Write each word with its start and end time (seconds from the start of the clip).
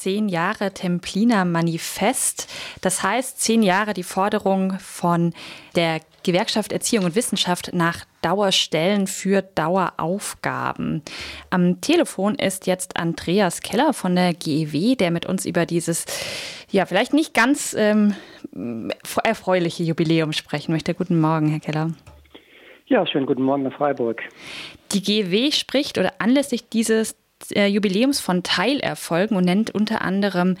zehn 0.00 0.30
Jahre 0.30 0.72
Templiner 0.72 1.44
Manifest. 1.44 2.48
Das 2.80 3.02
heißt, 3.02 3.38
zehn 3.38 3.62
Jahre 3.62 3.92
die 3.92 4.02
Forderung 4.02 4.78
von 4.78 5.34
der 5.76 6.00
Gewerkschaft 6.22 6.72
Erziehung 6.72 7.04
und 7.04 7.16
Wissenschaft 7.16 7.72
nach 7.74 8.06
Dauerstellen 8.22 9.06
für 9.06 9.42
Daueraufgaben. 9.42 11.02
Am 11.50 11.82
Telefon 11.82 12.34
ist 12.36 12.66
jetzt 12.66 12.96
Andreas 12.96 13.60
Keller 13.60 13.92
von 13.92 14.16
der 14.16 14.32
GEW, 14.32 14.96
der 14.96 15.10
mit 15.10 15.26
uns 15.26 15.44
über 15.44 15.66
dieses, 15.66 16.06
ja, 16.70 16.86
vielleicht 16.86 17.12
nicht 17.12 17.34
ganz 17.34 17.74
ähm, 17.78 18.14
erfreuliche 19.22 19.82
Jubiläum 19.82 20.32
sprechen 20.32 20.72
möchte. 20.72 20.94
Guten 20.94 21.20
Morgen, 21.20 21.48
Herr 21.48 21.60
Keller. 21.60 21.90
Ja, 22.86 23.06
schönen 23.06 23.26
guten 23.26 23.42
Morgen 23.42 23.64
nach 23.64 23.76
Freiburg. 23.76 24.22
Die 24.92 25.02
GEW 25.02 25.52
spricht 25.52 25.98
oder 25.98 26.14
anlässlich 26.18 26.68
dieses 26.70 27.16
äh, 27.54 27.66
Jubiläums 27.66 28.20
von 28.20 28.42
Teilerfolgen 28.42 29.36
und 29.36 29.44
nennt 29.44 29.70
unter 29.70 30.02
anderem, 30.02 30.56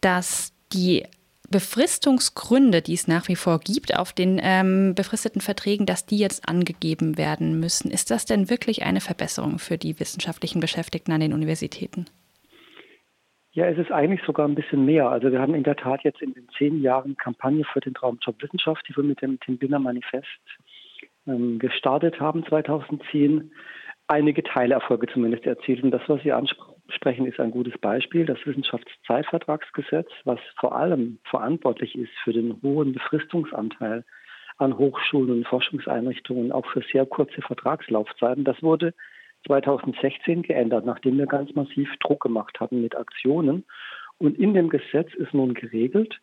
dass 0.00 0.52
die 0.72 1.04
Befristungsgründe, 1.50 2.82
die 2.82 2.94
es 2.94 3.06
nach 3.06 3.28
wie 3.28 3.36
vor 3.36 3.60
gibt 3.60 3.96
auf 3.96 4.12
den 4.12 4.40
ähm, 4.42 4.94
befristeten 4.94 5.40
Verträgen, 5.40 5.86
dass 5.86 6.06
die 6.06 6.18
jetzt 6.18 6.48
angegeben 6.48 7.16
werden 7.16 7.60
müssen. 7.60 7.90
Ist 7.90 8.10
das 8.10 8.24
denn 8.24 8.50
wirklich 8.50 8.82
eine 8.82 9.00
Verbesserung 9.00 9.58
für 9.58 9.78
die 9.78 10.00
wissenschaftlichen 10.00 10.60
Beschäftigten 10.60 11.12
an 11.12 11.20
den 11.20 11.32
Universitäten? 11.32 12.06
Ja, 13.52 13.66
es 13.66 13.78
ist 13.78 13.92
eigentlich 13.92 14.20
sogar 14.26 14.48
ein 14.48 14.56
bisschen 14.56 14.84
mehr. 14.84 15.08
Also 15.10 15.30
wir 15.30 15.40
haben 15.40 15.54
in 15.54 15.62
der 15.62 15.76
Tat 15.76 16.02
jetzt 16.02 16.20
in 16.20 16.34
den 16.34 16.48
zehn 16.58 16.82
Jahren 16.82 17.16
Kampagne 17.16 17.64
für 17.72 17.78
den 17.78 17.94
Traumjob 17.94 18.42
Wissenschaft, 18.42 18.84
die 18.88 18.96
wir 18.96 19.04
mit 19.04 19.22
dem 19.22 19.38
Tim 19.38 19.58
Binner 19.58 19.78
Manifest 19.78 20.26
ähm, 21.28 21.60
gestartet 21.60 22.18
haben 22.18 22.44
2010, 22.46 23.52
einige 24.08 24.42
Teilerfolge 24.42 25.06
zumindest 25.06 25.46
erzielt. 25.46 25.82
Und 25.82 25.90
das, 25.90 26.02
was 26.08 26.22
Sie 26.22 26.32
ansprechen, 26.32 27.26
ist 27.26 27.40
ein 27.40 27.50
gutes 27.50 27.76
Beispiel. 27.78 28.26
Das 28.26 28.38
Wissenschaftszeitvertragsgesetz, 28.44 30.08
was 30.24 30.40
vor 30.58 30.76
allem 30.76 31.18
verantwortlich 31.24 31.96
ist 31.96 32.12
für 32.22 32.32
den 32.32 32.60
hohen 32.62 32.92
Befristungsanteil 32.92 34.04
an 34.58 34.78
Hochschulen 34.78 35.30
und 35.30 35.48
Forschungseinrichtungen, 35.48 36.52
auch 36.52 36.66
für 36.66 36.82
sehr 36.92 37.06
kurze 37.06 37.42
Vertragslaufzeiten, 37.42 38.44
das 38.44 38.62
wurde 38.62 38.94
2016 39.46 40.42
geändert, 40.42 40.86
nachdem 40.86 41.18
wir 41.18 41.26
ganz 41.26 41.54
massiv 41.54 41.88
Druck 41.98 42.22
gemacht 42.22 42.60
hatten 42.60 42.80
mit 42.80 42.96
Aktionen. 42.96 43.64
Und 44.18 44.38
in 44.38 44.54
dem 44.54 44.68
Gesetz 44.68 45.12
ist 45.14 45.34
nun 45.34 45.54
geregelt, 45.54 46.20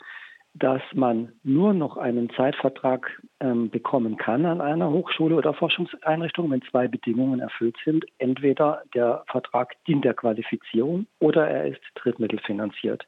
dass 0.53 0.81
man 0.93 1.31
nur 1.43 1.73
noch 1.73 1.97
einen 1.97 2.29
Zeitvertrag 2.31 3.21
ähm, 3.39 3.69
bekommen 3.69 4.17
kann 4.17 4.45
an 4.45 4.59
einer 4.59 4.89
Hochschule 4.89 5.35
oder 5.35 5.53
Forschungseinrichtung, 5.53 6.51
wenn 6.51 6.61
zwei 6.63 6.87
Bedingungen 6.87 7.39
erfüllt 7.39 7.77
sind. 7.85 8.05
Entweder 8.17 8.83
der 8.93 9.23
Vertrag 9.27 9.73
dient 9.85 10.03
der 10.03 10.13
Qualifizierung 10.13 11.07
oder 11.19 11.47
er 11.47 11.67
ist 11.67 11.81
drittmittelfinanziert. 11.95 13.07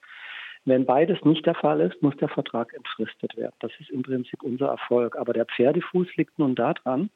Wenn 0.65 0.85
beides 0.85 1.21
nicht 1.25 1.45
der 1.45 1.55
Fall 1.55 1.81
ist, 1.81 2.01
muss 2.01 2.15
der 2.17 2.29
Vertrag 2.29 2.73
entfristet 2.73 3.35
werden. 3.35 3.55
Das 3.59 3.71
ist 3.79 3.89
im 3.89 4.01
Prinzip 4.01 4.41
unser 4.43 4.67
Erfolg. 4.67 5.17
Aber 5.17 5.33
der 5.33 5.45
Pferdefuß 5.45 6.15
liegt 6.15 6.39
nun 6.39 6.55
daran, 6.55 7.09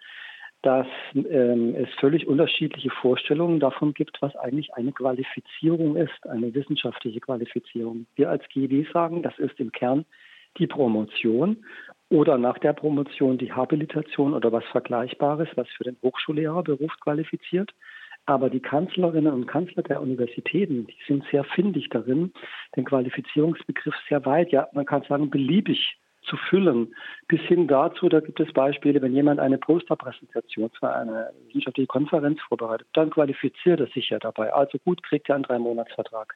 dass 0.63 0.87
ähm, 1.13 1.75
es 1.75 1.87
völlig 1.99 2.27
unterschiedliche 2.27 2.89
Vorstellungen 2.89 3.59
davon 3.59 3.93
gibt, 3.93 4.21
was 4.21 4.35
eigentlich 4.35 4.73
eine 4.73 4.91
Qualifizierung 4.91 5.95
ist, 5.95 6.27
eine 6.27 6.53
wissenschaftliche 6.53 7.19
Qualifizierung. 7.19 8.07
Wir 8.15 8.29
als 8.29 8.43
GW 8.49 8.85
sagen, 8.91 9.21
das 9.21 9.37
ist 9.37 9.59
im 9.59 9.71
Kern 9.71 10.05
die 10.57 10.67
Promotion 10.67 11.63
oder 12.09 12.37
nach 12.37 12.57
der 12.57 12.73
Promotion 12.73 13.37
die 13.37 13.51
Habilitation 13.51 14.33
oder 14.33 14.51
was 14.51 14.63
Vergleichbares, 14.71 15.49
was 15.55 15.67
für 15.69 15.83
den 15.83 15.97
Hochschullehrerberuf 16.01 16.91
qualifiziert. 17.01 17.73
Aber 18.25 18.49
die 18.49 18.59
Kanzlerinnen 18.59 19.31
und 19.31 19.47
Kanzler 19.47 19.83
der 19.83 20.01
Universitäten, 20.01 20.87
die 20.87 20.97
sind 21.07 21.23
sehr 21.31 21.43
findig 21.43 21.89
darin, 21.89 22.33
den 22.75 22.83
Qualifizierungsbegriff 22.83 23.95
sehr 24.09 24.25
weit, 24.25 24.51
ja, 24.51 24.67
man 24.73 24.85
kann 24.85 25.03
sagen, 25.03 25.29
beliebig 25.29 25.97
zu 26.29 26.37
füllen. 26.37 26.95
Bis 27.27 27.41
hin 27.41 27.67
dazu, 27.67 28.09
da 28.09 28.19
gibt 28.19 28.39
es 28.39 28.51
Beispiele, 28.53 29.01
wenn 29.01 29.13
jemand 29.13 29.39
eine 29.39 29.57
Posterpräsentation 29.57 30.69
für 30.77 30.93
eine 30.93 31.31
wissenschaftliche 31.47 31.87
Konferenz 31.87 32.39
vorbereitet, 32.47 32.87
dann 32.93 33.09
qualifiziert 33.09 33.79
er 33.79 33.87
sich 33.87 34.09
ja 34.09 34.19
dabei. 34.19 34.53
Also 34.53 34.77
gut, 34.79 35.03
kriegt 35.03 35.29
er 35.29 35.35
einen 35.35 35.43
Drei-Monats-Vertrag. 35.43 36.35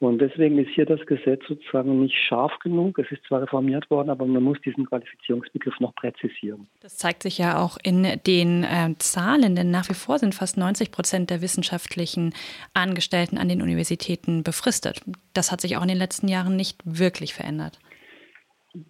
Und 0.00 0.18
deswegen 0.18 0.58
ist 0.58 0.70
hier 0.74 0.86
das 0.86 1.00
Gesetz 1.06 1.42
sozusagen 1.48 2.00
nicht 2.00 2.16
scharf 2.16 2.52
genug. 2.58 2.98
Es 2.98 3.10
ist 3.10 3.24
zwar 3.26 3.42
reformiert 3.42 3.88
worden, 3.90 4.10
aber 4.10 4.26
man 4.26 4.42
muss 4.42 4.60
diesen 4.60 4.86
Qualifizierungsbegriff 4.86 5.78
noch 5.78 5.94
präzisieren. 5.94 6.66
Das 6.80 6.96
zeigt 6.96 7.22
sich 7.22 7.38
ja 7.38 7.62
auch 7.62 7.78
in 7.82 8.06
den 8.26 8.64
äh, 8.64 8.94
Zahlen, 8.98 9.54
denn 9.54 9.70
nach 9.70 9.88
wie 9.88 9.94
vor 9.94 10.18
sind 10.18 10.34
fast 10.34 10.56
90 10.56 10.90
Prozent 10.90 11.30
der 11.30 11.42
wissenschaftlichen 11.42 12.34
Angestellten 12.74 13.38
an 13.38 13.48
den 13.48 13.62
Universitäten 13.62 14.42
befristet. 14.42 15.00
Das 15.32 15.52
hat 15.52 15.60
sich 15.60 15.76
auch 15.76 15.82
in 15.82 15.88
den 15.88 15.98
letzten 15.98 16.28
Jahren 16.28 16.56
nicht 16.56 16.80
wirklich 16.84 17.32
verändert. 17.32 17.78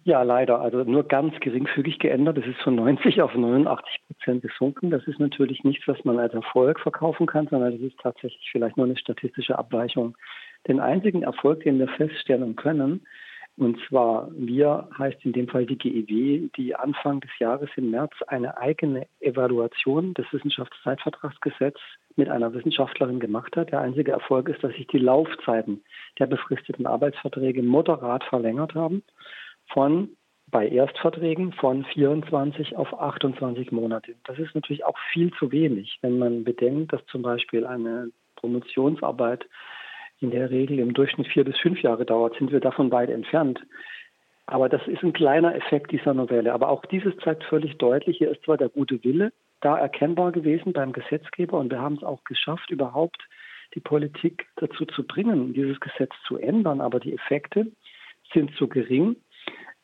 Ja, 0.03 0.23
leider. 0.23 0.61
Also 0.61 0.83
nur 0.83 1.03
ganz 1.03 1.39
geringfügig 1.39 1.99
geändert. 1.99 2.39
Es 2.39 2.47
ist 2.47 2.61
von 2.61 2.75
90 2.75 3.21
auf 3.21 3.35
89 3.35 4.01
Prozent 4.07 4.41
gesunken. 4.41 4.89
Das 4.89 5.05
ist 5.05 5.19
natürlich 5.19 5.63
nichts, 5.63 5.87
was 5.87 6.03
man 6.03 6.17
als 6.17 6.33
Erfolg 6.33 6.79
verkaufen 6.79 7.27
kann, 7.27 7.47
sondern 7.47 7.73
das 7.73 7.81
ist 7.81 7.99
tatsächlich 7.99 8.49
vielleicht 8.51 8.77
nur 8.77 8.87
eine 8.87 8.97
statistische 8.97 9.59
Abweichung. 9.59 10.17
Den 10.67 10.79
einzigen 10.79 11.21
Erfolg, 11.21 11.61
den 11.61 11.77
wir 11.77 11.87
feststellen 11.87 12.55
können, 12.55 13.05
und 13.57 13.79
zwar 13.87 14.29
wir 14.33 14.89
heißt 14.97 15.23
in 15.23 15.33
dem 15.33 15.47
Fall 15.47 15.65
die 15.65 15.77
GEW, 15.77 16.49
die 16.57 16.75
Anfang 16.75 17.21
des 17.21 17.31
Jahres 17.39 17.69
im 17.77 17.91
März 17.91 18.11
eine 18.27 18.57
eigene 18.57 19.07
Evaluation 19.21 20.13
des 20.15 20.25
Wissenschaftszeitvertragsgesetzes 20.33 21.81
mit 22.17 22.27
einer 22.27 22.53
Wissenschaftlerin 22.53 23.19
gemacht 23.19 23.55
hat. 23.55 23.71
Der 23.71 23.81
einzige 23.81 24.11
Erfolg 24.11 24.49
ist, 24.49 24.61
dass 24.63 24.73
sich 24.73 24.87
die 24.87 24.97
Laufzeiten 24.97 25.83
der 26.19 26.25
befristeten 26.25 26.85
Arbeitsverträge 26.85 27.61
moderat 27.63 28.23
verlängert 28.25 28.73
haben 28.73 29.03
von 29.67 30.09
bei 30.47 30.67
Erstverträgen 30.67 31.53
von 31.53 31.83
24 31.85 32.77
auf 32.77 32.97
28 32.99 33.71
Monate. 33.71 34.15
Das 34.25 34.39
ist 34.39 34.55
natürlich 34.55 34.85
auch 34.85 34.97
viel 35.11 35.33
zu 35.33 35.51
wenig, 35.51 35.97
wenn 36.01 36.19
man 36.19 36.43
bedenkt, 36.43 36.93
dass 36.93 37.05
zum 37.07 37.23
Beispiel 37.23 37.65
eine 37.65 38.09
Promotionsarbeit 38.35 39.45
in 40.21 40.31
der 40.31 40.49
Regel 40.49 40.79
im 40.79 40.93
Durchschnitt 40.93 41.27
vier 41.27 41.43
bis 41.43 41.57
fünf 41.57 41.81
Jahre 41.81 42.05
dauert, 42.05 42.37
sind 42.37 42.51
wir 42.51 42.59
davon 42.59 42.91
weit 42.91 43.09
entfernt. 43.09 43.59
Aber 44.45 44.69
das 44.69 44.85
ist 44.87 45.03
ein 45.03 45.13
kleiner 45.13 45.55
Effekt 45.55 45.91
dieser 45.91 46.13
Novelle. 46.13 46.53
Aber 46.53 46.69
auch 46.69 46.85
dieses 46.85 47.15
zeigt 47.17 47.43
völlig 47.45 47.77
deutlich, 47.77 48.17
hier 48.17 48.31
ist 48.31 48.43
zwar 48.43 48.57
der 48.57 48.69
gute 48.69 49.03
Wille 49.03 49.33
da 49.61 49.77
erkennbar 49.77 50.31
gewesen 50.31 50.73
beim 50.73 50.91
Gesetzgeber 50.91 51.57
und 51.57 51.71
wir 51.71 51.81
haben 51.81 51.95
es 51.95 52.03
auch 52.03 52.23
geschafft, 52.23 52.69
überhaupt 52.69 53.27
die 53.73 53.79
Politik 53.79 54.45
dazu 54.57 54.85
zu 54.85 55.03
bringen, 55.03 55.53
dieses 55.53 55.79
Gesetz 55.79 56.13
zu 56.27 56.37
ändern, 56.37 56.81
aber 56.81 56.99
die 56.99 57.13
Effekte 57.13 57.71
sind 58.33 58.55
zu 58.57 58.67
gering, 58.67 59.15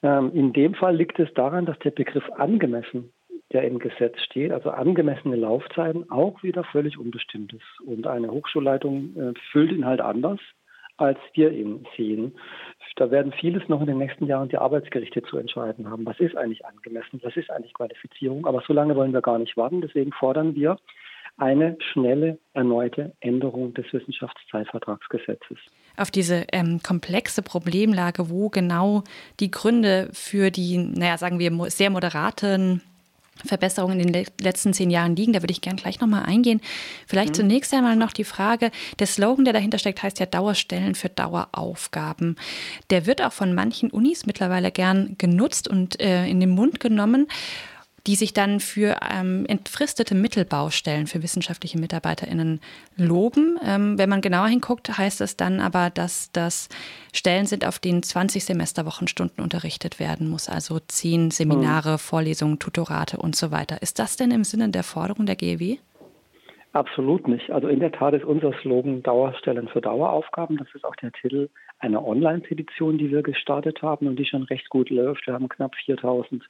ähm, 0.04 0.32
in 0.34 0.54
dem 0.54 0.74
Fall 0.74 0.96
liegt 0.96 1.20
es 1.20 1.34
daran, 1.34 1.66
dass 1.66 1.78
der 1.80 1.92
Begriff 1.92 2.30
angemessen, 2.32 3.12
der 3.52 3.64
im 3.64 3.80
Gesetz 3.80 4.20
steht, 4.22 4.52
also 4.52 4.70
angemessene 4.70 5.36
Laufzeiten, 5.36 6.10
auch 6.10 6.42
wieder 6.44 6.64
völlig 6.64 6.98
unbestimmt 6.98 7.54
ist. 7.54 7.82
Und 7.86 8.08
eine 8.08 8.32
Hochschulleitung 8.32 9.16
äh, 9.16 9.34
füllt 9.52 9.72
ihn 9.72 9.86
halt 9.86 10.02
anders, 10.02 10.40
als 10.98 11.18
wir 11.34 11.52
ihn 11.52 11.86
sehen. 11.98 12.36
Da 12.96 13.12
werden 13.12 13.34
vieles 13.34 13.68
noch 13.68 13.82
in 13.82 13.88
den 13.88 13.98
nächsten 13.98 14.26
Jahren 14.26 14.50
die 14.50 14.58
Arbeitsgerichte 14.58 15.24
zu 15.24 15.38
entscheiden 15.38 15.90
haben. 15.90 16.06
Was 16.06 16.20
ist 16.20 16.38
eigentlich 16.38 16.66
angemessen? 16.66 17.20
Was 17.24 17.36
ist 17.36 17.50
eigentlich 17.50 17.74
Qualifizierung? 17.74 18.46
Aber 18.46 18.62
so 18.66 18.74
lange 18.74 18.96
wollen 18.96 19.14
wir 19.14 19.22
gar 19.22 19.40
nicht 19.40 19.58
warten. 19.58 19.82
Deswegen 19.82 20.12
fordern 20.12 20.56
wir 20.56 20.78
eine 21.38 21.78
schnelle, 21.92 22.40
erneute 22.54 23.14
Änderung 23.20 23.74
des 23.74 23.86
Wissenschaftszeitvertragsgesetzes. 23.92 25.58
Auf 25.98 26.12
diese 26.12 26.46
ähm, 26.52 26.82
komplexe 26.82 27.42
Problemlage, 27.42 28.30
wo 28.30 28.50
genau 28.50 29.04
die 29.40 29.52
Gründe 29.52 30.10
für 30.14 30.52
die, 30.52 30.78
naja, 30.78 31.18
sagen 31.18 31.40
wir, 31.40 31.52
sehr 31.70 31.90
moderaten 31.90 32.82
Verbesserungen 33.46 34.00
in 34.00 34.12
den 34.12 34.26
letzten 34.40 34.74
zehn 34.74 34.90
Jahren 34.90 35.16
liegen. 35.16 35.34
Da 35.34 35.42
würde 35.42 35.52
ich 35.52 35.62
gerne 35.62 35.80
gleich 35.82 36.00
nochmal 36.00 36.24
eingehen. 36.26 36.62
Vielleicht 37.08 37.30
mhm. 37.30 37.36
zunächst 37.36 37.74
einmal 37.74 37.96
noch 37.96 38.14
die 38.14 38.24
Frage, 38.24 38.72
der 39.00 39.08
Slogan, 39.08 39.46
der 39.46 39.54
dahinter 39.54 39.80
steckt, 39.80 40.04
heißt 40.04 40.20
ja 40.20 40.26
Dauerstellen 40.26 40.96
für 40.96 41.10
Daueraufgaben. 41.10 42.36
Der 42.90 43.06
wird 43.06 43.24
auch 43.24 43.34
von 43.34 43.54
manchen 43.54 43.90
Unis 43.90 44.26
mittlerweile 44.26 44.72
gern 44.72 45.16
genutzt 45.18 45.68
und 45.68 46.00
äh, 46.00 46.28
in 46.28 46.40
den 46.40 46.52
Mund 46.52 46.80
genommen 46.80 47.28
die 48.08 48.16
sich 48.16 48.34
dann 48.34 48.60
für 48.60 48.98
ähm, 49.12 49.46
entfristete 49.48 50.16
Mittelbaustellen 50.16 51.08
für 51.08 51.22
wissenschaftliche 51.22 51.80
MitarbeiterInnen 51.80 52.60
loben. 52.98 53.60
Ähm, 53.64 53.98
wenn 53.98 54.10
man 54.10 54.22
genauer 54.22 54.48
hinguckt, 54.48 54.98
heißt 54.98 55.22
es 55.22 55.38
dann 55.38 55.60
aber, 55.60 55.90
dass 55.90 56.32
das 56.32 56.70
Stellen 57.14 57.46
sind, 57.46 57.66
auf 57.66 57.80
denen 57.80 58.04
20 58.04 58.44
Semesterwochenstunden 58.44 59.44
unterrichtet 59.44 60.00
werden 60.00 60.30
muss, 60.30 60.50
also 60.50 60.80
zehn 60.88 61.32
Seminare, 61.32 61.94
mhm. 61.94 62.00
Vorlesungen, 62.00 62.60
Tutorate 62.60 63.18
und 63.18 63.36
so 63.36 63.52
weiter. 63.52 63.82
Ist 63.82 64.00
das 64.00 64.18
denn 64.18 64.32
im 64.32 64.44
Sinne 64.44 64.70
der 64.70 64.84
Forderung 64.84 65.26
der 65.26 65.36
GEW? 65.36 65.78
Absolut 66.74 67.28
nicht. 67.28 67.52
Also 67.52 67.68
in 67.68 67.82
der 67.82 67.92
Tat 67.92 68.14
ist 68.14 68.24
unser 68.24 68.54
Slogan 68.62 69.04
Dauerstellen 69.04 69.68
für 69.68 69.82
Daueraufgaben. 69.82 70.56
Das 70.56 70.68
ist 70.74 70.86
auch 70.86 70.96
der 70.96 71.12
Titel 71.12 71.50
einer 71.80 72.06
Online-Petition, 72.06 72.98
die 72.98 73.12
wir 73.12 73.24
gestartet 73.24 73.82
haben 73.82 74.08
und 74.08 74.18
die 74.18 74.26
schon 74.26 74.44
recht 74.44 74.70
gut 74.70 74.90
läuft. 74.90 75.28
Wir 75.28 75.34
haben 75.34 75.50
knapp 75.50 75.76
4000 75.76 76.44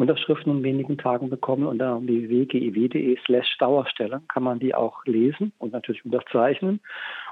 Unterschriften 0.00 0.58
in 0.58 0.62
wenigen 0.62 0.98
Tagen 0.98 1.30
bekommen. 1.30 1.66
Unter 1.66 2.00
www.gew.de 2.00 3.18
slash 3.24 3.58
Dauerstelle 3.58 4.22
kann 4.28 4.42
man 4.42 4.58
die 4.58 4.74
auch 4.74 5.04
lesen 5.04 5.52
und 5.58 5.72
natürlich 5.72 6.04
unterzeichnen. 6.04 6.80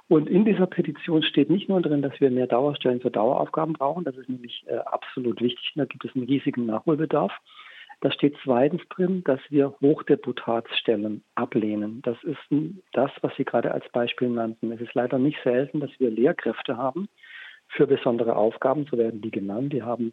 Und 0.09 0.29
in 0.29 0.45
dieser 0.45 0.67
Petition 0.67 1.23
steht 1.23 1.51
nicht 1.51 1.69
nur 1.69 1.83
drin, 1.83 2.03
dass 2.03 2.19
wir 2.21 2.31
mehr 2.31 2.47
Dauerstellen 2.47 3.01
für 3.01 3.11
Daueraufgaben 3.11 3.75
brauchen, 3.75 4.05
das 4.05 4.17
ist 4.17 4.29
nämlich 4.29 4.65
äh, 4.67 4.77
absolut 4.77 5.41
wichtig, 5.43 5.73
da 5.77 5.85
gibt 5.85 6.05
es 6.05 6.15
einen 6.15 6.25
riesigen 6.25 6.65
Nachholbedarf. 6.65 7.33
Da 8.01 8.13
steht 8.13 8.37
zweitens 8.45 8.83
drin, 8.91 9.23
dass 9.25 9.41
wir 9.51 9.75
Hochdeputatsstellen 9.81 11.25
ablehnen. 11.35 12.01
Das 12.03 12.17
ist 12.23 12.39
das, 12.93 13.11
was 13.23 13.35
Sie 13.37 13.45
gerade 13.45 13.73
als 13.73 13.89
Beispiel 13.91 14.29
nannten. 14.29 14.71
Es 14.71 14.81
ist 14.81 14.95
leider 14.95 15.19
nicht 15.19 15.39
selten, 15.43 15.81
dass 15.81 15.91
wir 15.99 16.11
Lehrkräfte 16.11 16.77
haben 16.77 17.09
für 17.67 17.87
besondere 17.87 18.37
Aufgaben, 18.37 18.87
so 18.89 18.97
werden 18.97 19.21
die 19.21 19.33
genannt. 19.33 19.73
Die 19.73 19.83
haben 19.83 20.13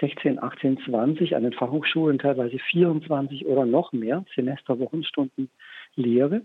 16, 0.00 0.42
18, 0.42 0.78
20 0.86 1.36
an 1.36 1.42
den 1.42 1.52
Fachhochschulen, 1.52 2.18
teilweise 2.18 2.58
24 2.58 3.46
oder 3.46 3.66
noch 3.66 3.92
mehr 3.92 4.24
Semester, 4.34 4.78
Wochenstunden 4.78 5.50
Lehre 5.96 6.42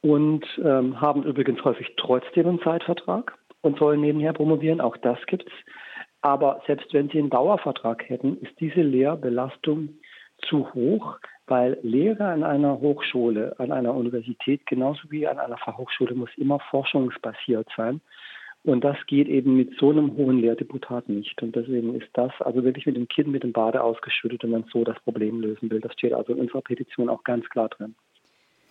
und 0.00 0.44
ähm, 0.62 1.00
haben 1.00 1.24
übrigens 1.24 1.62
häufig 1.64 1.94
trotzdem 1.96 2.46
einen 2.46 2.60
Zeitvertrag 2.60 3.36
und 3.62 3.78
sollen 3.78 4.00
nebenher 4.00 4.32
promovieren. 4.32 4.80
Auch 4.80 4.96
das 4.96 5.18
gibt's. 5.26 5.52
Aber 6.20 6.62
selbst 6.66 6.92
wenn 6.92 7.08
sie 7.08 7.18
einen 7.18 7.30
Dauervertrag 7.30 8.08
hätten, 8.08 8.38
ist 8.40 8.58
diese 8.60 8.82
Lehrbelastung 8.82 9.90
zu 10.48 10.72
hoch, 10.74 11.18
weil 11.46 11.78
Lehre 11.82 12.26
an 12.26 12.44
einer 12.44 12.80
Hochschule, 12.80 13.54
an 13.58 13.72
einer 13.72 13.94
Universität, 13.94 14.66
genauso 14.66 15.10
wie 15.10 15.26
an 15.26 15.38
einer 15.38 15.58
Fachhochschule, 15.58 16.14
muss 16.14 16.30
immer 16.36 16.60
forschungsbasiert 16.70 17.68
sein. 17.76 18.00
Und 18.64 18.84
das 18.84 18.96
geht 19.06 19.28
eben 19.28 19.56
mit 19.56 19.78
so 19.78 19.90
einem 19.90 20.16
hohen 20.16 20.40
Lehrdeputat 20.40 21.08
nicht. 21.08 21.40
Und 21.42 21.56
deswegen 21.56 21.94
ist 21.94 22.08
das 22.14 22.32
also 22.40 22.64
wirklich 22.64 22.86
mit 22.86 22.96
dem 22.96 23.08
Kind 23.08 23.28
mit 23.28 23.42
dem 23.42 23.52
Bade 23.52 23.82
ausgeschüttet, 23.82 24.42
wenn 24.42 24.50
man 24.50 24.64
so 24.72 24.84
das 24.84 24.98
Problem 25.00 25.40
lösen 25.40 25.70
will. 25.70 25.80
Das 25.80 25.92
steht 25.92 26.12
also 26.12 26.32
in 26.32 26.40
unserer 26.40 26.62
Petition 26.62 27.08
auch 27.08 27.24
ganz 27.24 27.48
klar 27.48 27.68
drin. 27.68 27.94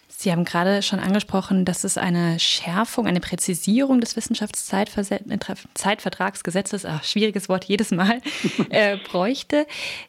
Sie 0.10 0.32
haben 0.32 0.46
gerade 0.46 0.82
schon 0.82 1.00
angesprochen, 1.00 1.64
dass 1.66 1.84
es 1.84 1.98
eine 1.98 2.40
Schärfung, 2.40 3.06
eine 3.08 3.20
Präzisierung 3.20 4.00
des 4.02 4.16
Wissenschaftszeitvertragsgesetzes, 4.16 6.86
ach, 6.86 7.04
schwieriges 7.04 7.50
Wort 7.50 7.66
jedes 7.66 7.92
Mal, 7.92 8.22
äh, 8.70 8.98
bräuchte. 8.98 9.68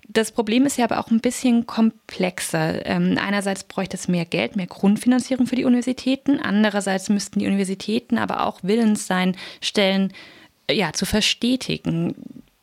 Das 0.08 0.32
Problem 0.32 0.66
ist 0.66 0.78
ja 0.78 0.84
aber 0.84 1.00
auch 1.00 1.10
ein 1.10 1.20
bisschen 1.20 1.66
komplexer. 1.66 2.86
Ähm, 2.86 3.18
einerseits 3.20 3.64
bräuchte 3.64 3.96
es 3.96 4.08
mehr 4.08 4.24
Geld, 4.24 4.56
mehr 4.56 4.66
Grundfinanzierung 4.66 5.46
für 5.46 5.56
die 5.56 5.64
Universitäten. 5.64 6.40
Andererseits 6.40 7.08
müssten 7.08 7.40
die 7.40 7.46
Universitäten 7.46 8.18
aber 8.18 8.46
auch 8.46 8.60
willens 8.62 9.06
sein, 9.06 9.36
Stellen 9.60 10.12
ja, 10.70 10.92
zu 10.92 11.06
verstetigen. 11.06 12.14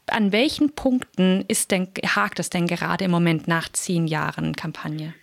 An 0.08 0.32
welchen 0.32 0.74
Punkten 0.74 1.44
ist 1.48 1.72
denn, 1.72 1.88
hakt 2.06 2.40
es 2.40 2.50
denn 2.50 2.68
gerade 2.68 3.06
im 3.06 3.12
Moment 3.12 3.48
nach 3.48 3.70
zehn 3.72 4.08
Jahren 4.08 4.56
Kampagne? 4.56 5.14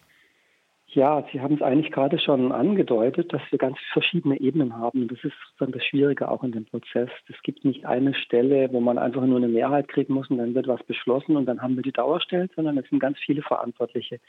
Ja, 0.95 1.25
Sie 1.33 1.41
haben 1.41 1.55
es 1.55 1.63
eigentlich 1.63 1.91
gerade 1.91 2.19
schon 2.19 2.53
angedeutet, 2.53 3.33
dass 3.33 3.41
wir 3.51 3.59
ganz 3.59 3.79
verschiedene 3.95 4.39
Ebenen 4.39 4.77
haben. 4.77 5.09
Das 5.09 5.25
ist 5.25 5.33
dann 5.59 5.73
das 5.73 5.83
Schwierige 5.87 6.31
auch 6.31 6.45
in 6.45 6.53
dem 6.53 6.67
Prozess. 6.67 7.09
Es 7.31 7.43
gibt 7.43 7.65
nicht 7.65 7.87
eine 7.87 8.13
Stelle, 8.13 8.71
wo 8.73 8.81
man 8.81 8.99
einfach 8.99 9.25
nur 9.25 9.39
eine 9.39 9.49
Mehrheit 9.49 9.89
kriegen 9.89 10.13
muss 10.13 10.29
und 10.29 10.37
dann 10.37 10.55
wird 10.55 10.69
was 10.69 10.83
beschlossen 10.83 11.37
und 11.37 11.47
dann 11.47 11.63
haben 11.63 11.77
wir 11.77 11.83
die 11.83 11.93
Dauerstellen, 11.93 12.51
sondern 12.55 12.77
es 12.77 12.87
sind 12.91 12.99
ganz 12.99 13.19
viele 13.21 13.41
Verantwortliche. 13.41 14.21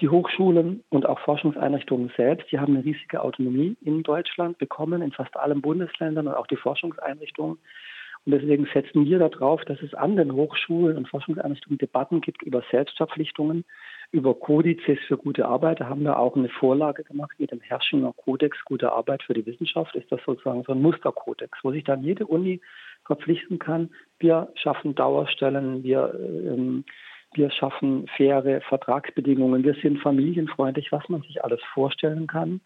Die 0.00 0.08
Hochschulen 0.08 0.82
und 0.88 1.04
auch 1.04 1.18
Forschungseinrichtungen 1.18 2.10
selbst, 2.16 2.50
die 2.50 2.58
haben 2.58 2.74
eine 2.74 2.86
riesige 2.86 3.22
Autonomie 3.22 3.76
in 3.82 4.02
Deutschland 4.02 4.56
bekommen, 4.56 5.02
in 5.02 5.12
fast 5.12 5.36
allen 5.36 5.60
Bundesländern 5.60 6.26
und 6.26 6.34
auch 6.34 6.46
die 6.46 6.56
Forschungseinrichtungen. 6.56 7.58
Und 8.24 8.32
deswegen 8.32 8.66
setzen 8.72 9.04
wir 9.04 9.18
darauf, 9.18 9.62
dass 9.66 9.82
es 9.82 9.92
an 9.92 10.16
den 10.16 10.32
Hochschulen 10.32 10.96
und 10.96 11.08
Forschungseinrichtungen 11.08 11.78
Debatten 11.78 12.22
gibt 12.22 12.42
über 12.42 12.62
Selbstverpflichtungen, 12.70 13.64
über 14.10 14.34
Kodizes 14.34 14.98
für 15.06 15.18
gute 15.18 15.46
Arbeit. 15.46 15.80
Da 15.80 15.88
haben 15.88 16.02
wir 16.02 16.18
auch 16.18 16.34
eine 16.34 16.48
Vorlage 16.48 17.04
gemacht 17.04 17.38
mit 17.38 17.50
dem 17.50 17.60
Herrschinger 17.60 18.12
Kodex 18.14 18.56
Gute 18.64 18.92
Arbeit 18.92 19.22
für 19.22 19.34
die 19.34 19.44
Wissenschaft. 19.44 19.94
Ist 19.94 20.10
das 20.10 20.20
sozusagen 20.24 20.62
so 20.64 20.72
ein 20.72 20.80
Musterkodex, 20.80 21.58
wo 21.62 21.72
sich 21.72 21.84
dann 21.84 22.02
jede 22.02 22.26
Uni 22.26 22.60
verpflichten 23.04 23.58
kann, 23.58 23.90
wir 24.18 24.48
schaffen 24.54 24.94
Dauerstellen, 24.94 25.82
wir, 25.82 26.14
ähm, 26.14 26.84
wir 27.34 27.50
schaffen 27.50 28.06
faire 28.16 28.60
Vertragsbedingungen, 28.62 29.64
wir 29.64 29.74
sind 29.74 30.00
familienfreundlich, 30.00 30.92
was 30.92 31.08
man 31.08 31.22
sich 31.22 31.42
alles 31.44 31.60
vorstellen 31.74 32.26
kann. 32.26 32.60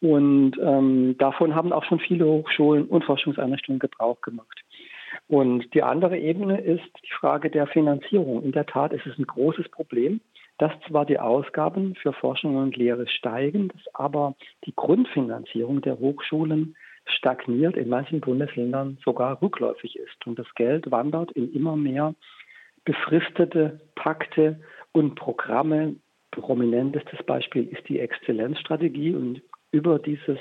Und 0.00 0.58
ähm, 0.60 1.16
davon 1.18 1.54
haben 1.54 1.72
auch 1.72 1.84
schon 1.84 2.00
viele 2.00 2.26
Hochschulen 2.26 2.86
und 2.86 3.04
Forschungseinrichtungen 3.04 3.78
Gebrauch 3.78 4.20
gemacht. 4.20 4.62
Und 5.28 5.72
die 5.74 5.82
andere 5.82 6.18
Ebene 6.18 6.60
ist 6.60 6.84
die 7.04 7.12
Frage 7.12 7.50
der 7.50 7.66
Finanzierung. 7.68 8.42
In 8.42 8.52
der 8.52 8.66
Tat 8.66 8.92
ist 8.92 9.06
es 9.06 9.16
ein 9.18 9.26
großes 9.26 9.68
Problem 9.68 10.20
dass 10.62 10.70
zwar 10.86 11.04
die 11.04 11.18
Ausgaben 11.18 11.96
für 11.96 12.12
Forschung 12.12 12.54
und 12.54 12.76
Lehre 12.76 13.08
steigen, 13.08 13.66
dass 13.66 13.94
aber 13.96 14.36
die 14.64 14.72
Grundfinanzierung 14.76 15.80
der 15.80 15.98
Hochschulen 15.98 16.76
stagniert, 17.04 17.76
in 17.76 17.88
manchen 17.88 18.20
Bundesländern 18.20 18.96
sogar 19.04 19.42
rückläufig 19.42 19.96
ist. 19.96 20.24
Und 20.24 20.38
das 20.38 20.46
Geld 20.54 20.88
wandert 20.92 21.32
in 21.32 21.52
immer 21.52 21.74
mehr 21.74 22.14
befristete 22.84 23.80
Pakte 23.96 24.60
und 24.92 25.16
Programme. 25.16 25.96
Prominentestes 26.30 27.24
Beispiel 27.26 27.66
ist 27.66 27.88
die 27.88 27.98
Exzellenzstrategie. 27.98 29.16
Und 29.16 29.42
über, 29.72 29.98
dieses, 29.98 30.38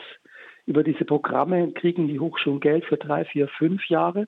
über 0.68 0.84
diese 0.84 1.04
Programme 1.04 1.72
kriegen 1.72 2.08
die 2.08 2.20
Hochschulen 2.20 2.60
Geld 2.60 2.86
für 2.86 2.98
drei, 2.98 3.26
vier, 3.26 3.48
fünf 3.48 3.84
Jahre. 3.88 4.28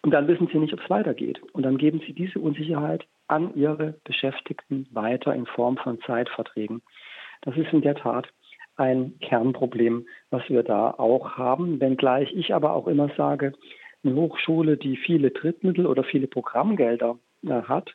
Und 0.00 0.12
dann 0.12 0.26
wissen 0.26 0.48
sie 0.50 0.58
nicht, 0.58 0.72
ob 0.72 0.80
es 0.80 0.88
weitergeht. 0.88 1.38
Und 1.52 1.64
dann 1.64 1.76
geben 1.76 2.00
sie 2.06 2.14
diese 2.14 2.38
Unsicherheit 2.38 3.06
an 3.28 3.54
ihre 3.54 3.94
Beschäftigten 4.04 4.88
weiter 4.90 5.34
in 5.34 5.46
Form 5.46 5.76
von 5.76 6.00
Zeitverträgen. 6.00 6.82
Das 7.42 7.56
ist 7.56 7.72
in 7.72 7.82
der 7.82 7.94
Tat 7.94 8.28
ein 8.76 9.18
Kernproblem, 9.20 10.06
was 10.30 10.48
wir 10.48 10.62
da 10.62 10.90
auch 10.90 11.36
haben, 11.36 11.80
wenngleich 11.80 12.32
ich 12.34 12.54
aber 12.54 12.72
auch 12.74 12.86
immer 12.86 13.10
sage, 13.16 13.52
eine 14.04 14.14
Hochschule, 14.14 14.76
die 14.76 14.96
viele 14.96 15.30
Drittmittel 15.30 15.86
oder 15.86 16.04
viele 16.04 16.28
Programmgelder 16.28 17.18
äh, 17.44 17.62
hat 17.62 17.94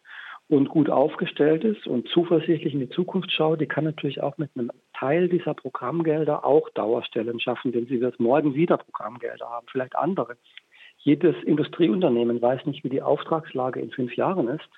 und 0.50 0.69
gut 0.69 0.89
aufgestellt 0.89 1.63
ist 1.63 1.88
und 1.88 2.07
zuversichtlich 2.09 2.74
in 2.74 2.81
die 2.81 2.89
Zukunft 2.89 3.31
schaut, 3.31 3.62
die 3.62 3.65
kann 3.65 3.86
natürlich 3.86 4.21
auch 4.21 4.38
mit 4.38 4.51
einem 4.56 4.71
Teil 4.94 5.29
dieser 5.29 5.53
Programmgelder 5.53 6.45
auch 6.45 6.69
Dauerstellen 6.71 7.39
schaffen, 7.39 7.71
denn 7.71 7.88
sie 7.88 8.01
wird 8.01 8.19
morgen 8.19 8.53
wieder 8.53 8.77
Programmgelder 8.77 9.50
haben, 9.50 9.68
vielleicht 9.71 9.95
andere. 9.95 10.38
Jedes 10.97 11.36
Industrieunternehmen 11.44 12.41
weiß 12.41 12.65
nicht, 12.65 12.83
wie 12.83 12.89
die 12.89 13.01
Auftragslage 13.01 13.79
in 13.79 13.91
fünf 13.91 14.15
Jahren 14.15 14.47
ist. 14.47 14.69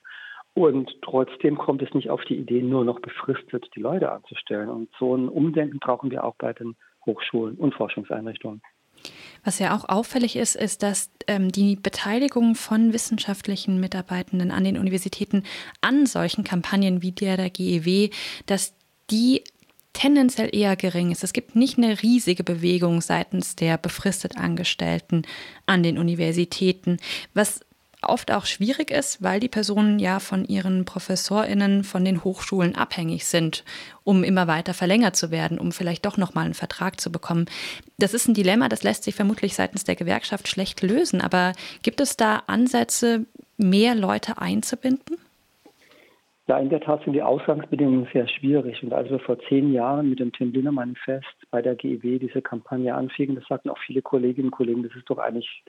Und 0.56 0.90
trotzdem 1.02 1.58
kommt 1.58 1.82
es 1.82 1.94
nicht 1.94 2.10
auf 2.10 2.24
die 2.24 2.38
Idee, 2.38 2.62
nur 2.62 2.86
noch 2.86 3.02
befristet 3.02 3.68
die 3.76 3.82
Leute 3.82 4.10
anzustellen. 4.12 4.70
Und 4.70 4.90
so 4.98 5.14
ein 5.14 5.28
Umdenken 5.28 5.80
brauchen 5.80 6.10
wir 6.12 6.24
auch 6.24 6.36
bei 6.36 6.54
den 6.54 6.76
Hochschulen 7.06 7.56
und 7.58 7.76
Forschungseinrichtungen. 7.76 8.62
Was 9.44 9.60
ja 9.60 9.76
auch 9.76 9.88
auffällig 9.90 10.38
ist, 10.38 10.56
ist, 10.56 10.82
dass 10.82 11.12
ähm, 11.28 11.52
die 11.52 11.76
Beteiligung 11.76 12.56
von 12.56 12.94
wissenschaftlichen 12.94 13.82
Mitarbeitenden 13.82 14.50
an 14.50 14.64
den 14.64 14.80
Universitäten 14.80 15.44
an 15.82 16.06
solchen 16.06 16.46
Kampagnen 16.46 17.02
wie 17.02 17.12
der 17.12 17.36
der 17.36 17.50
GEW, 17.50 18.10
dass 18.46 18.74
die 19.12 19.44
tendenziell 19.92 20.50
eher 20.56 20.78
gering 20.78 21.12
ist. 21.12 21.24
Es 21.24 21.34
gibt 21.34 21.56
nicht 21.56 21.78
eine 21.78 22.02
riesige 22.02 22.46
Bewegung 22.46 23.02
seitens 23.02 23.58
der 23.58 23.78
befristet 23.78 24.38
Angestellten 24.38 25.24
an 25.66 25.84
den 25.84 25.98
Universitäten, 25.98 26.98
was 27.34 27.62
oft 28.10 28.32
auch 28.32 28.46
schwierig 28.46 28.92
ist, 28.92 29.24
weil 29.24 29.40
die 29.40 29.48
Personen 29.48 30.00
ja 30.00 30.20
von 30.20 30.46
ihren 30.46 30.86
ProfessorInnen 30.86 31.84
von 31.84 32.06
den 32.06 32.24
Hochschulen 32.24 32.76
abhängig 32.76 33.26
sind, 33.26 33.64
um 34.04 34.24
immer 34.24 34.48
weiter 34.48 34.74
verlängert 34.74 35.16
zu 35.16 35.32
werden, 35.32 35.60
um 35.60 35.72
vielleicht 35.72 36.06
doch 36.06 36.18
nochmal 36.18 36.46
einen 36.46 36.54
Vertrag 36.54 37.00
zu 37.00 37.12
bekommen. 37.12 37.46
Das 37.98 38.14
ist 38.14 38.28
ein 38.28 38.34
Dilemma, 38.34 38.70
das 38.70 38.84
lässt 38.84 39.04
sich 39.04 39.16
vermutlich 39.16 39.56
seitens 39.56 39.84
der 39.84 39.96
Gewerkschaft 39.96 40.48
schlecht 40.48 40.82
lösen. 40.82 41.22
Aber 41.22 41.54
gibt 41.84 42.02
es 42.02 42.18
da 42.18 42.44
Ansätze, 42.48 43.26
mehr 43.58 43.96
Leute 43.96 44.38
einzubinden? 44.38 45.18
Ja, 46.48 46.60
in 46.60 46.70
der 46.70 46.80
Tat 46.80 47.04
sind 47.04 47.14
die 47.14 47.24
Ausgangsbedingungen 47.24 48.08
sehr 48.14 48.28
schwierig. 48.28 48.84
Und 48.84 48.94
als 48.94 49.10
wir 49.10 49.20
vor 49.20 49.40
zehn 49.50 49.74
Jahren 49.74 50.10
mit 50.10 50.20
dem 50.20 50.32
Tim 50.32 50.54
Dinner 50.54 50.72
Manifest 50.72 51.26
bei 51.50 51.62
der 51.64 51.76
GEW 51.76 52.20
diese 52.20 52.42
Kampagne 52.44 52.94
anfingen, 52.94 53.36
das 53.36 53.48
sagten 53.48 53.70
auch 53.70 53.80
viele 53.80 54.04
Kolleginnen 54.04 54.50
und 54.50 54.52
Kollegen, 54.52 54.84
das 54.84 54.96
ist 54.96 55.10
doch 55.10 55.18
eigentlich 55.18 55.64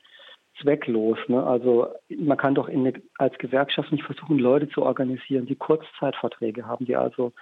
zwecklos. 0.61 1.19
Ne? 1.29 1.43
Also 1.43 1.89
man 2.09 2.37
kann 2.37 2.55
doch 2.55 2.69
eine, 2.69 2.95
als 3.19 3.37
Gewerkschaft 3.39 3.93
nicht 3.93 4.05
versuchen, 4.05 4.39
Leute 4.39 4.69
zu 4.69 4.83
organisieren, 4.83 5.47
die 5.47 5.57
Kurzzeitverträge 5.57 6.67
haben, 6.67 6.87
die 6.87 6.97
also 6.97 7.33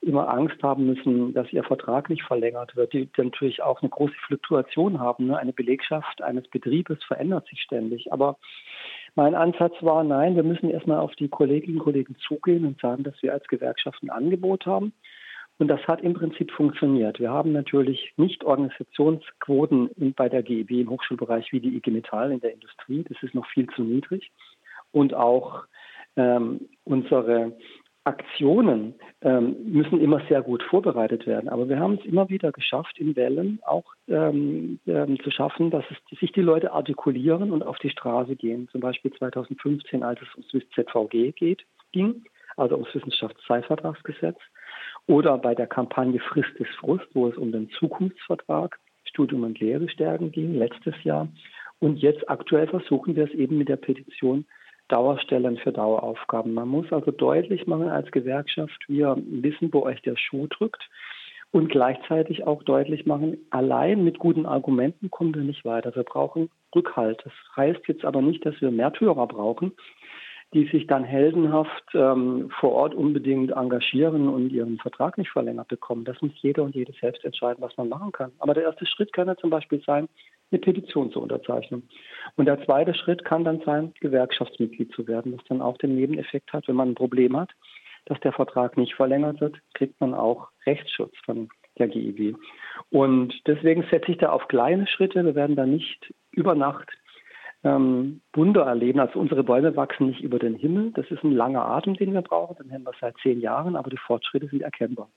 immer 0.00 0.28
Angst 0.28 0.62
haben 0.62 0.86
müssen, 0.86 1.32
dass 1.32 1.52
ihr 1.52 1.64
Vertrag 1.64 2.10
nicht 2.10 2.22
verlängert 2.22 2.76
wird, 2.76 2.92
die 2.92 3.08
natürlich 3.16 3.62
auch 3.62 3.80
eine 3.80 3.88
große 3.88 4.14
Fluktuation 4.26 5.00
haben. 5.00 5.26
Ne? 5.26 5.38
Eine 5.38 5.52
Belegschaft 5.52 6.22
eines 6.22 6.46
Betriebes 6.48 7.02
verändert 7.04 7.46
sich 7.48 7.60
ständig. 7.62 8.12
Aber 8.12 8.36
mein 9.14 9.34
Ansatz 9.34 9.74
war, 9.80 10.04
nein, 10.04 10.36
wir 10.36 10.42
müssen 10.42 10.70
erstmal 10.70 10.98
auf 10.98 11.14
die 11.16 11.28
Kolleginnen 11.28 11.78
und 11.78 11.84
Kollegen 11.84 12.16
zugehen 12.16 12.66
und 12.66 12.80
sagen, 12.80 13.02
dass 13.02 13.20
wir 13.22 13.32
als 13.32 13.46
Gewerkschaft 13.48 14.02
ein 14.02 14.10
Angebot 14.10 14.66
haben 14.66 14.92
und 15.58 15.68
das 15.68 15.80
hat 15.88 16.02
im 16.02 16.14
Prinzip 16.14 16.50
funktioniert. 16.52 17.18
Wir 17.18 17.30
haben 17.30 17.52
natürlich 17.52 18.12
nicht 18.16 18.44
Organisationsquoten 18.44 20.14
bei 20.14 20.28
der 20.28 20.42
GEB 20.42 20.70
im 20.72 20.90
Hochschulbereich 20.90 21.50
wie 21.52 21.60
die 21.60 21.76
IG 21.76 21.90
Metall 21.90 22.32
in 22.32 22.40
der 22.40 22.52
Industrie. 22.52 23.04
Das 23.08 23.22
ist 23.22 23.34
noch 23.34 23.46
viel 23.46 23.66
zu 23.70 23.82
niedrig. 23.82 24.30
Und 24.92 25.14
auch 25.14 25.64
ähm, 26.16 26.68
unsere 26.84 27.56
Aktionen 28.06 28.94
ähm, 29.22 29.56
müssen 29.64 30.00
immer 30.00 30.20
sehr 30.28 30.40
gut 30.40 30.62
vorbereitet 30.62 31.26
werden. 31.26 31.48
Aber 31.48 31.68
wir 31.68 31.80
haben 31.80 31.94
es 31.94 32.04
immer 32.04 32.28
wieder 32.28 32.52
geschafft, 32.52 32.98
in 32.98 33.16
Wellen 33.16 33.58
auch 33.66 33.84
ähm, 34.06 34.78
ähm, 34.86 35.18
zu 35.24 35.30
schaffen, 35.30 35.70
dass 35.70 35.84
es, 35.90 36.18
sich 36.18 36.30
die 36.32 36.42
Leute 36.42 36.72
artikulieren 36.72 37.50
und 37.50 37.64
auf 37.64 37.78
die 37.78 37.90
Straße 37.90 38.36
gehen. 38.36 38.68
Zum 38.70 38.80
Beispiel 38.80 39.12
2015, 39.12 40.04
als 40.04 40.20
es 40.22 40.52
ums 40.52 40.68
ZVG 40.74 41.32
geht, 41.32 41.64
ging, 41.90 42.24
also 42.56 42.76
ums 42.76 42.94
Wissenschaftszeitvertragsgesetz. 42.94 44.38
Oder 45.06 45.38
bei 45.38 45.54
der 45.54 45.66
Kampagne 45.66 46.18
Frist 46.20 46.58
des 46.58 46.68
Frust, 46.80 47.06
wo 47.14 47.28
es 47.28 47.36
um 47.36 47.52
den 47.52 47.70
Zukunftsvertrag 47.70 48.78
Studium 49.04 49.44
und 49.44 49.60
Lehre 49.60 49.88
stärken 49.88 50.32
ging, 50.32 50.54
letztes 50.54 50.94
Jahr. 51.04 51.28
Und 51.78 51.98
jetzt 51.98 52.28
aktuell 52.28 52.66
versuchen 52.66 53.16
wir 53.16 53.24
es 53.24 53.30
eben 53.30 53.58
mit 53.58 53.68
der 53.68 53.76
Petition 53.76 54.46
Dauerstellen 54.88 55.58
für 55.58 55.72
Daueraufgaben. 55.72 56.54
Man 56.54 56.68
muss 56.68 56.92
also 56.92 57.10
deutlich 57.10 57.66
machen 57.66 57.88
als 57.88 58.10
Gewerkschaft, 58.12 58.84
wir 58.88 59.16
wissen, 59.26 59.72
wo 59.72 59.82
euch 59.82 60.00
der 60.02 60.16
Schuh 60.16 60.46
drückt 60.46 60.88
und 61.50 61.68
gleichzeitig 61.70 62.46
auch 62.46 62.62
deutlich 62.62 63.06
machen, 63.06 63.38
allein 63.50 64.04
mit 64.04 64.18
guten 64.18 64.46
Argumenten 64.46 65.10
kommen 65.10 65.34
wir 65.34 65.42
nicht 65.42 65.64
weiter. 65.64 65.94
Wir 65.94 66.02
brauchen 66.02 66.50
Rückhalt. 66.74 67.20
Das 67.24 67.32
heißt 67.56 67.80
jetzt 67.88 68.04
aber 68.04 68.22
nicht, 68.22 68.44
dass 68.44 68.60
wir 68.60 68.70
Märtyrer 68.70 69.26
brauchen, 69.26 69.72
die 70.54 70.66
sich 70.66 70.86
dann 70.86 71.04
heldenhaft 71.04 71.84
ähm, 71.94 72.50
vor 72.60 72.72
Ort 72.72 72.94
unbedingt 72.94 73.50
engagieren 73.50 74.28
und 74.28 74.50
ihren 74.50 74.78
Vertrag 74.78 75.18
nicht 75.18 75.30
verlängert 75.30 75.68
bekommen. 75.68 76.04
Das 76.04 76.20
muss 76.22 76.32
jeder 76.36 76.62
und 76.62 76.74
jede 76.74 76.92
selbst 77.00 77.24
entscheiden, 77.24 77.62
was 77.62 77.76
man 77.76 77.88
machen 77.88 78.12
kann. 78.12 78.32
Aber 78.38 78.54
der 78.54 78.62
erste 78.62 78.86
Schritt 78.86 79.12
kann 79.12 79.26
ja 79.26 79.36
zum 79.36 79.50
Beispiel 79.50 79.82
sein, 79.84 80.08
eine 80.50 80.60
Petition 80.60 81.10
zu 81.10 81.20
unterzeichnen. 81.20 81.88
Und 82.36 82.46
der 82.46 82.64
zweite 82.64 82.94
Schritt 82.94 83.24
kann 83.24 83.44
dann 83.44 83.60
sein, 83.66 83.92
Gewerkschaftsmitglied 84.00 84.92
zu 84.92 85.08
werden, 85.08 85.36
was 85.36 85.44
dann 85.48 85.60
auch 85.60 85.76
den 85.78 85.96
Nebeneffekt 85.96 86.52
hat, 86.52 86.68
wenn 86.68 86.76
man 86.76 86.90
ein 86.90 86.94
Problem 86.94 87.36
hat, 87.36 87.50
dass 88.04 88.20
der 88.20 88.32
Vertrag 88.32 88.76
nicht 88.76 88.94
verlängert 88.94 89.40
wird, 89.40 89.56
kriegt 89.74 90.00
man 90.00 90.14
auch 90.14 90.48
Rechtsschutz 90.64 91.14
von 91.24 91.48
der 91.78 91.88
GIW. 91.88 92.34
Und 92.90 93.34
deswegen 93.46 93.84
setze 93.90 94.12
ich 94.12 94.18
da 94.18 94.30
auf 94.30 94.46
kleine 94.48 94.86
Schritte. 94.86 95.24
Wir 95.24 95.34
werden 95.34 95.56
da 95.56 95.66
nicht 95.66 96.14
über 96.30 96.54
Nacht 96.54 96.88
ähm, 97.64 98.20
Wunder 98.32 98.62
erleben. 98.62 99.00
Also 99.00 99.18
unsere 99.18 99.42
Bäume 99.42 99.74
wachsen 99.76 100.08
nicht 100.08 100.20
über 100.20 100.38
den 100.38 100.54
Himmel. 100.54 100.92
Das 100.92 101.10
ist 101.10 101.22
ein 101.24 101.32
langer 101.32 101.64
Atem, 101.64 101.94
den 101.94 102.12
wir 102.12 102.22
brauchen. 102.22 102.56
Den 102.56 102.72
haben 102.72 102.84
wir 102.84 102.92
seit 103.00 103.16
zehn 103.22 103.40
Jahren, 103.40 103.76
aber 103.76 103.90
die 103.90 103.98
Fortschritte 103.98 104.48
sind 104.48 104.62
erkennbar. 104.62 105.08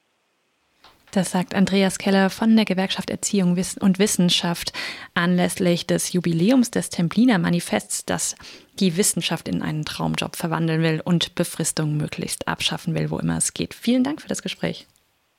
Das 1.11 1.31
sagt 1.31 1.55
Andreas 1.55 1.97
Keller 1.97 2.29
von 2.29 2.55
der 2.55 2.65
Gewerkschaft 2.65 3.09
Erziehung 3.09 3.57
und 3.81 3.97
Wissenschaft 3.97 4.73
anlässlich 5.15 5.87
des 5.87 6.13
Jubiläums 6.13 6.69
des 6.69 6.91
Templiner 6.91 7.39
Manifests, 7.39 8.05
das 8.05 8.35
die 8.79 8.95
Wissenschaft 8.95 9.47
in 9.47 9.63
einen 9.63 9.85
Traumjob 9.85 10.35
verwandeln 10.35 10.83
will 10.83 11.01
und 11.03 11.33
Befristung 11.33 11.97
möglichst 11.97 12.47
abschaffen 12.47 12.93
will, 12.93 13.09
wo 13.09 13.17
immer 13.17 13.37
es 13.37 13.55
geht. 13.55 13.73
Vielen 13.73 14.03
Dank 14.03 14.21
für 14.21 14.27
das 14.27 14.43
Gespräch. 14.43 14.85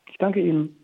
Ich 0.09 0.19
danke 0.19 0.41
Ihnen. 0.41 0.80